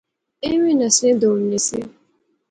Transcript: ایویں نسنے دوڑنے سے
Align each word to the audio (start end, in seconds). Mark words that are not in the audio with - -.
ایویں 0.45 0.77
نسنے 0.79 1.11
دوڑنے 1.21 1.59
سے 1.67 1.79